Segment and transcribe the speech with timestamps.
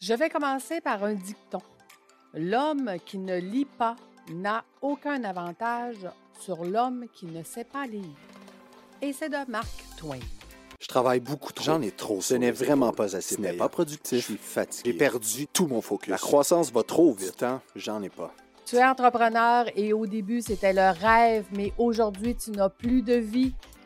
[0.00, 1.60] Je vais commencer par un dicton.
[2.32, 3.96] L'homme qui ne lit pas
[4.32, 6.06] n'a aucun avantage
[6.38, 8.04] sur l'homme qui ne sait pas lire.
[9.02, 9.66] Et c'est de Mark
[9.96, 10.20] Twain.
[10.78, 11.64] Je travaille beaucoup trop.
[11.64, 12.20] J'en ai trop.
[12.20, 14.18] Ce n'est vraiment pas assez Ce n'est pas productif.
[14.20, 14.92] Je suis fatigué.
[14.92, 16.10] J'ai perdu tout mon focus.
[16.10, 17.38] La croissance va trop vite.
[17.38, 18.32] temps, j'en ai pas.
[18.66, 23.14] Tu es entrepreneur et au début, c'était le rêve, mais aujourd'hui, tu n'as plus de
[23.14, 23.52] vie.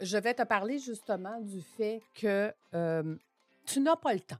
[0.00, 3.16] je vais te parler justement du fait que euh,
[3.64, 4.38] tu n'as pas le temps.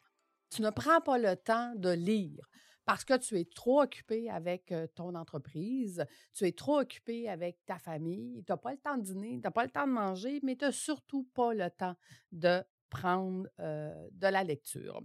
[0.50, 2.48] Tu ne prends pas le temps de lire
[2.84, 7.58] parce que tu es trop occupé avec euh, ton entreprise, tu es trop occupé avec
[7.66, 9.92] ta famille, tu n'as pas le temps de dîner, tu n'as pas le temps de
[9.92, 11.96] manger, mais tu n'as surtout pas le temps
[12.30, 15.02] de prendre euh, de la lecture.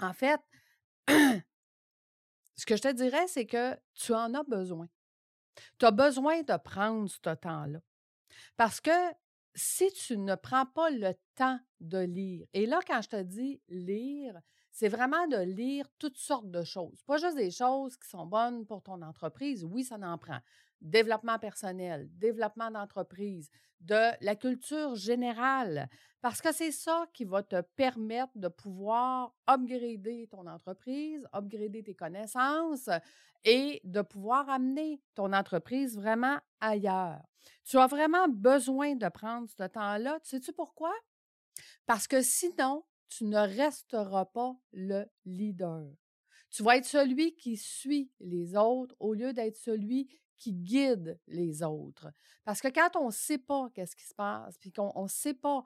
[0.00, 0.40] En fait,
[1.08, 4.88] ce que je te dirais, c'est que tu en as besoin.
[5.78, 7.80] Tu as besoin de prendre ce temps-là.
[8.56, 8.90] Parce que
[9.54, 13.60] si tu ne prends pas le temps de lire, et là, quand je te dis
[13.68, 14.38] lire,
[14.70, 17.02] c'est vraiment de lire toutes sortes de choses.
[17.04, 19.64] Pas juste des choses qui sont bonnes pour ton entreprise.
[19.64, 20.40] Oui, ça en prend.
[20.80, 25.88] Développement personnel, développement d'entreprise, de la culture générale.
[26.24, 31.94] Parce que c'est ça qui va te permettre de pouvoir upgrader ton entreprise, upgrader tes
[31.94, 32.88] connaissances
[33.44, 37.20] et de pouvoir amener ton entreprise vraiment ailleurs.
[37.64, 40.18] Tu as vraiment besoin de prendre ce temps-là.
[40.20, 40.94] Tu sais-tu pourquoi?
[41.84, 45.90] Parce que sinon, tu ne resteras pas le leader.
[46.48, 51.62] Tu vas être celui qui suit les autres au lieu d'être celui qui guide les
[51.62, 52.08] autres.
[52.44, 55.34] Parce que quand on ne sait pas qu'est-ce qui se passe, puis qu'on ne sait
[55.34, 55.64] pas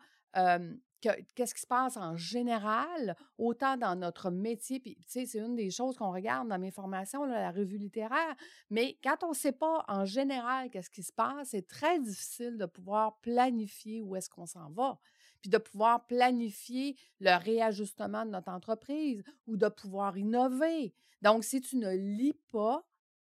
[1.00, 5.38] que- qu'est-ce qui se passe en général, autant dans notre métier, puis tu sais, c'est
[5.38, 8.34] une des choses qu'on regarde dans mes formations, la revue littéraire,
[8.70, 12.56] mais quand on ne sait pas en général qu'est-ce qui se passe, c'est très difficile
[12.56, 14.98] de pouvoir planifier où est-ce qu'on s'en va,
[15.40, 20.94] puis de pouvoir planifier le réajustement de notre entreprise ou de pouvoir innover.
[21.22, 22.84] Donc, si tu ne lis pas,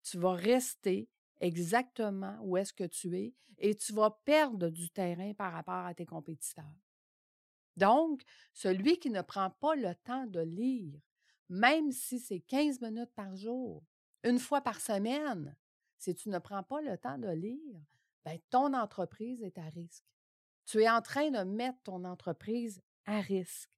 [0.03, 1.09] tu vas rester
[1.43, 5.95] exactement où est-ce que tu es et tu vas perdre du terrain par rapport à
[5.95, 6.65] tes compétiteurs.
[7.77, 8.23] Donc,
[8.53, 10.99] celui qui ne prend pas le temps de lire,
[11.49, 13.83] même si c'est 15 minutes par jour,
[14.25, 15.57] une fois par semaine,
[15.99, 17.81] si tu ne prends pas le temps de lire,
[18.25, 20.05] ben, ton entreprise est à risque.
[20.67, 23.71] Tu es en train de mettre ton entreprise à risque.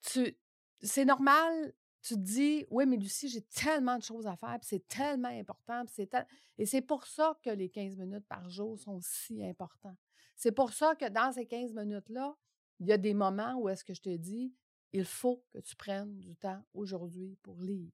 [0.00, 4.68] C'est normal, tu te dis, oui, mais Lucie, j'ai tellement de choses à faire, puis
[4.68, 6.10] c'est tellement important, puis c'est
[6.58, 9.96] et c'est pour ça que les 15 minutes par jour sont si importants.
[10.36, 12.36] C'est pour ça que dans ces 15 minutes-là,
[12.80, 14.54] il y a des moments où est-ce que je te dis,
[14.92, 17.92] il faut que tu prennes du temps aujourd'hui pour lire.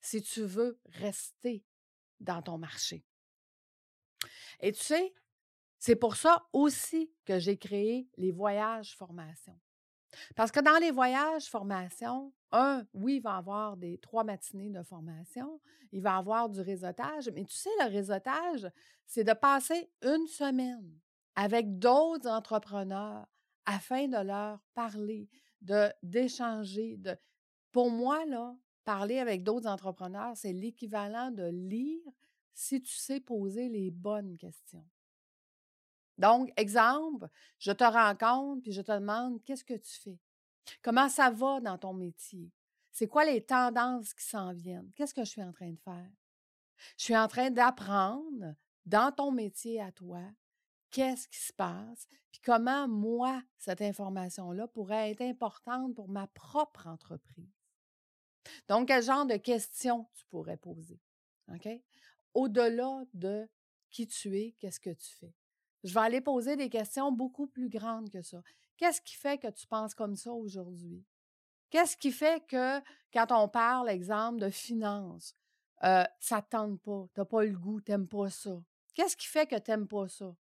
[0.00, 1.64] Si tu veux rester
[2.20, 3.04] dans ton marché.
[4.60, 5.14] Et tu sais,
[5.78, 9.58] c'est pour ça aussi que j'ai créé les voyages formation.
[10.36, 14.82] Parce que dans les voyages formation, un, oui, il va avoir des trois matinées de
[14.82, 15.60] formation,
[15.92, 18.70] il va avoir du réseautage, mais tu sais, le réseautage,
[19.06, 20.98] c'est de passer une semaine
[21.34, 23.26] avec d'autres entrepreneurs
[23.66, 25.28] afin de leur parler,
[25.60, 26.96] de d'échanger.
[26.96, 27.16] De...
[27.70, 32.02] Pour moi, là, parler avec d'autres entrepreneurs, c'est l'équivalent de lire
[32.54, 34.84] si tu sais poser les bonnes questions.
[36.18, 40.18] Donc, exemple, je te rencontre puis je te demande qu'est-ce que tu fais?
[40.82, 42.50] Comment ça va dans ton métier?
[42.90, 44.90] C'est quoi les tendances qui s'en viennent?
[44.94, 46.10] Qu'est-ce que je suis en train de faire?
[46.96, 50.22] Je suis en train d'apprendre dans ton métier à toi
[50.90, 56.86] qu'est-ce qui se passe, puis comment moi, cette information-là pourrait être importante pour ma propre
[56.86, 57.52] entreprise.
[58.68, 61.00] Donc, quel genre de questions tu pourrais poser?
[61.52, 61.68] OK?
[62.34, 63.48] Au-delà de
[63.90, 65.34] qui tu es, qu'est-ce que tu fais?
[65.84, 68.42] Je vais aller poser des questions beaucoup plus grandes que ça.
[68.76, 71.04] Qu'est-ce qui fait que tu penses comme ça aujourd'hui?
[71.70, 72.80] Qu'est-ce qui fait que
[73.12, 75.34] quand on parle, exemple, de finances,
[75.84, 78.62] euh, ça ne te tente pas, tu n'as pas le goût, tu n'aimes pas ça?
[78.94, 80.34] Qu'est-ce qui fait que tu n'aimes pas ça?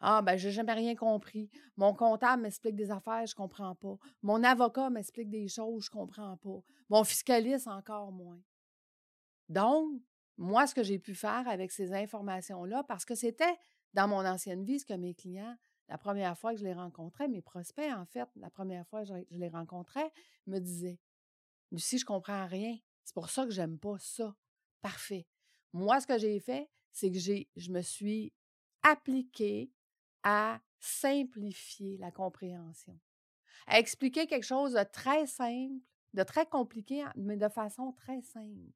[0.00, 1.50] Ah, ben, j'ai jamais rien compris.
[1.76, 3.96] Mon comptable m'explique des affaires, je comprends pas.
[4.22, 6.60] Mon avocat m'explique des choses, je comprends pas.
[6.88, 8.40] Mon fiscaliste, encore moins.
[9.48, 10.00] Donc,
[10.36, 13.56] moi, ce que j'ai pu faire avec ces informations-là, parce que c'était
[13.94, 15.56] dans mon ancienne vie ce que mes clients,
[15.88, 19.08] la première fois que je les rencontrais, mes prospects, en fait, la première fois que
[19.08, 20.12] je, les rencontrais,
[20.46, 20.98] me disaient
[21.70, 22.76] Lucie, je comprends rien.
[23.04, 24.34] C'est pour ça que j'aime pas ça.
[24.82, 25.26] Parfait.
[25.72, 28.32] Moi, ce que j'ai fait, c'est que j'ai, je me suis
[28.82, 29.72] appliquée
[30.22, 32.98] à simplifier la compréhension,
[33.66, 35.80] à expliquer quelque chose de très simple,
[36.12, 38.72] de très compliqué, mais de façon très simple.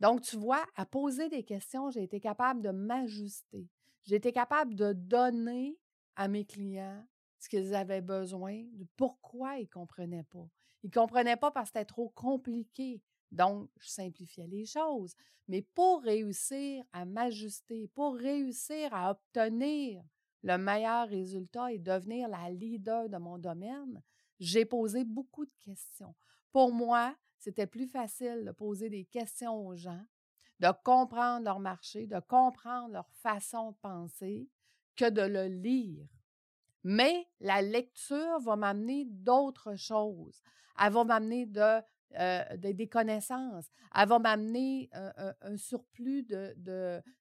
[0.00, 3.68] Donc, tu vois, à poser des questions, j'ai été capable de m'ajuster.
[4.10, 5.78] Été capable de donner
[6.16, 7.04] à mes clients
[7.38, 10.48] ce qu'ils avaient besoin, de pourquoi ils ne comprenaient pas.
[10.82, 13.02] Ils ne comprenaient pas parce que c'était trop compliqué.
[13.32, 15.14] Donc, je simplifiais les choses.
[15.48, 20.02] Mais pour réussir à m'ajuster, pour réussir à obtenir
[20.42, 24.02] le meilleur résultat et devenir la leader de mon domaine,
[24.38, 26.14] j'ai posé beaucoup de questions.
[26.52, 30.04] Pour moi, c'était plus facile de poser des questions aux gens,
[30.60, 34.48] de comprendre leur marché, de comprendre leur façon de penser,
[34.96, 36.06] que de le lire.
[36.84, 40.42] Mais la lecture va m'amener d'autres choses.
[40.78, 41.80] Elle va m'amener de,
[42.18, 43.70] euh, des connaissances.
[43.94, 46.26] Elle va m'amener un, surplus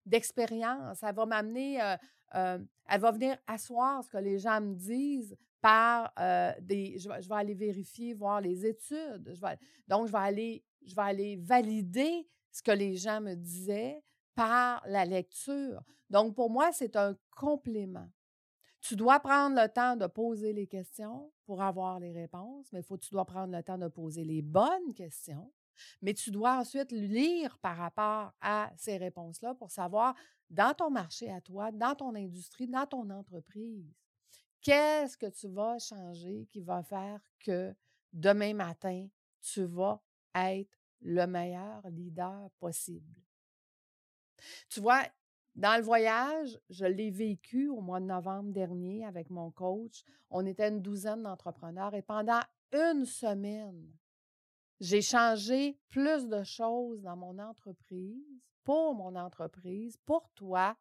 [0.05, 0.99] d'expérience.
[0.99, 1.95] De, elle va m'amener, euh,
[2.35, 2.59] euh,
[2.89, 6.13] elle va venir asseoir ce que les gens me disent par
[6.61, 6.99] des.
[6.99, 9.31] Je vais, aller vérifier, voir les études.
[9.33, 9.57] Je vais,
[9.87, 14.01] donc, je vais, aller, je vais aller valider ce que les gens me disaient
[14.35, 15.83] par la lecture.
[16.09, 18.07] Donc, pour moi, c'est un complément.
[18.79, 22.97] Tu dois prendre le temps de poser les questions pour avoir les réponses, mais faut
[22.97, 25.51] tu dois prendre le temps de poser les bonnes questions.
[26.01, 30.15] Mais tu dois ensuite lire par rapport à ces réponses-là pour savoir
[30.49, 33.91] dans ton marché à toi, dans ton industrie, dans ton entreprise,
[34.61, 37.73] qu'est-ce que tu vas changer qui va faire que
[38.11, 39.07] demain matin,
[39.41, 39.99] tu vas
[40.35, 43.21] être le meilleur leader possible.
[44.69, 45.03] Tu vois,
[45.55, 50.03] dans le voyage, je l'ai vécu au mois de novembre dernier avec mon coach.
[50.29, 52.41] On était une douzaine d'entrepreneurs et pendant
[52.71, 53.93] une semaine,
[54.79, 60.75] j'ai changé plus de choses dans mon entreprise, pour mon entreprise, pour toi.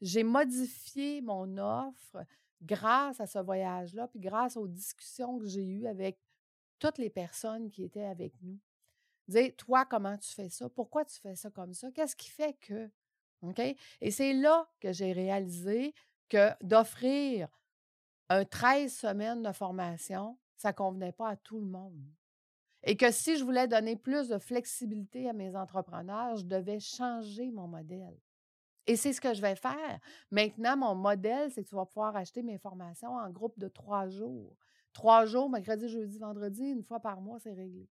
[0.00, 2.24] J'ai modifié mon offre
[2.62, 6.18] grâce à ce voyage-là, puis grâce aux discussions que j'ai eues avec
[6.78, 8.58] toutes les personnes qui étaient avec nous.
[9.28, 10.68] Dire, toi, comment tu fais ça?
[10.68, 11.90] Pourquoi tu fais ça comme ça?
[11.92, 12.90] Qu'est-ce qui fait que?
[13.42, 13.60] OK?
[14.00, 15.94] Et c'est là que j'ai réalisé
[16.28, 17.48] que d'offrir
[18.28, 22.04] un 13 semaines de formation, ça ne convenait pas à tout le monde.
[22.82, 27.50] Et que si je voulais donner plus de flexibilité à mes entrepreneurs, je devais changer
[27.50, 28.18] mon modèle.
[28.86, 29.98] Et c'est ce que je vais faire.
[30.30, 34.08] Maintenant, mon modèle, c'est que tu vas pouvoir acheter mes formations en groupe de trois
[34.08, 34.54] jours.
[34.92, 37.88] Trois jours, mercredi, jeudi, vendredi, une fois par mois, c'est réglé.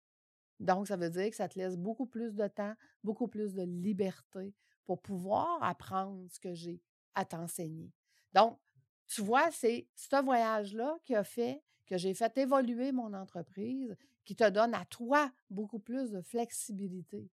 [0.60, 2.74] Donc, ça veut dire que ça te laisse beaucoup plus de temps,
[3.04, 4.56] beaucoup plus de liberté
[4.86, 6.82] pour pouvoir apprendre ce que j'ai
[7.14, 7.92] à t'enseigner.
[8.34, 8.60] Donc,
[9.08, 13.96] tu vois, c'est ce voyage-là qui a fait que j'ai fait évoluer mon entreprise,
[14.26, 17.30] qui te donne à toi beaucoup plus de flexibilité.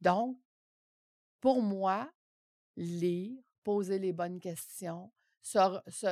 [0.00, 0.38] Donc,
[1.40, 2.10] pour moi,
[2.76, 5.10] lire, poser les bonnes questions,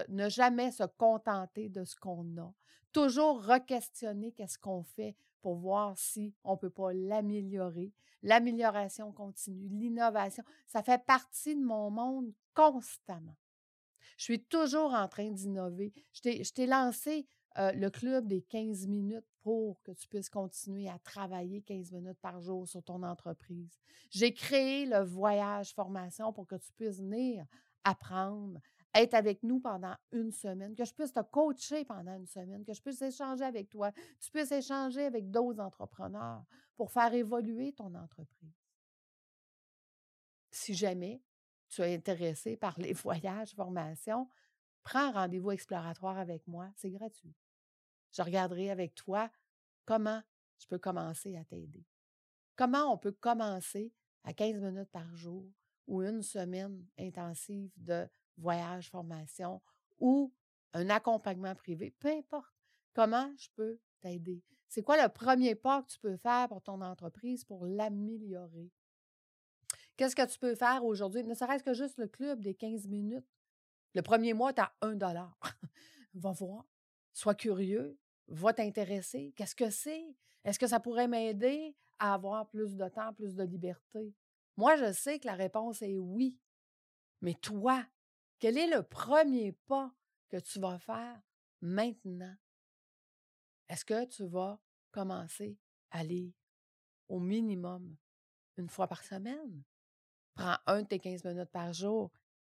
[0.08, 2.54] ne jamais se contenter de ce qu'on a,
[2.96, 7.92] toujours re-questionner qu'est-ce qu'on fait pour voir si on ne peut pas l'améliorer.
[8.22, 13.36] L'amélioration continue, l'innovation, ça fait partie de mon monde constamment.
[14.16, 15.92] Je suis toujours en train d'innover.
[16.14, 17.26] Je t'ai lancé
[17.58, 22.18] euh, le club des 15 minutes pour que tu puisses continuer à travailler 15 minutes
[22.22, 23.78] par jour sur ton entreprise.
[24.08, 27.44] J'ai créé le voyage formation pour que tu puisses venir
[27.84, 28.58] apprendre,
[28.96, 32.72] être avec nous pendant une semaine, que je puisse te coacher pendant une semaine, que
[32.72, 36.44] je puisse échanger avec toi, tu puisses échanger avec d'autres entrepreneurs
[36.76, 38.54] pour faire évoluer ton entreprise.
[40.50, 41.22] Si jamais
[41.68, 44.28] tu es intéressé par les voyages, formation,
[44.82, 47.34] prends un rendez-vous exploratoire avec moi, c'est gratuit.
[48.12, 49.30] Je regarderai avec toi
[49.84, 50.22] comment
[50.58, 51.84] je peux commencer à t'aider.
[52.56, 53.92] Comment on peut commencer
[54.24, 55.44] à 15 minutes par jour
[55.86, 59.60] ou une semaine intensive de voyage, formation
[59.98, 60.32] ou
[60.72, 62.52] un accompagnement privé, peu importe.
[62.94, 64.42] Comment je peux t'aider?
[64.68, 68.70] C'est quoi le premier pas que tu peux faire pour ton entreprise pour l'améliorer?
[69.96, 71.24] Qu'est-ce que tu peux faire aujourd'hui?
[71.24, 73.26] Ne serait-ce que juste le club des 15 minutes.
[73.94, 75.38] Le premier mois, tu as un dollar.
[76.14, 76.66] Va voir.
[77.12, 79.32] Sois curieux va t'intéresser?
[79.36, 80.04] Qu'est-ce que c'est?
[80.44, 84.14] Est-ce que ça pourrait m'aider à avoir plus de temps, plus de liberté?
[84.56, 86.36] Moi, je sais que la réponse est oui.
[87.20, 87.84] Mais toi,
[88.38, 89.92] quel est le premier pas
[90.28, 91.20] que tu vas faire
[91.60, 92.36] maintenant?
[93.68, 95.58] Est-ce que tu vas commencer
[95.90, 96.32] à lire
[97.08, 97.96] au minimum
[98.56, 99.62] une fois par semaine?
[100.34, 102.12] Prends un de tes 15 minutes par jour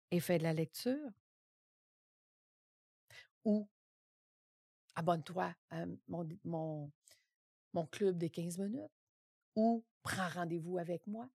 [0.09, 1.11] et fais de la lecture?
[3.43, 3.67] Ou
[4.95, 6.27] abonne-toi à mon,
[7.73, 8.91] mon, club des 15 minutes.
[9.55, 11.29] ou prends rendez-vous avec moi.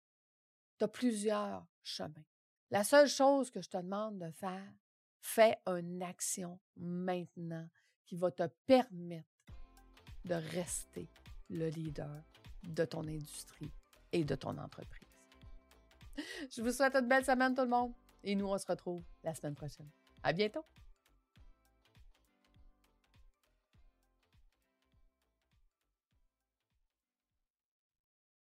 [0.77, 2.25] Tu as plusieurs chemins.
[2.71, 4.73] La seule chose que je te demande de faire,
[5.19, 7.67] fais une action maintenant
[8.05, 9.27] qui va te permettre
[10.25, 11.07] de rester
[11.49, 12.23] le leader
[12.63, 13.71] de ton industrie
[14.11, 15.07] et de ton entreprise.
[16.49, 17.93] Je vous souhaite une belle semaine tout le monde
[18.23, 19.89] et nous on se retrouve la semaine prochaine.
[20.23, 20.65] À bientôt.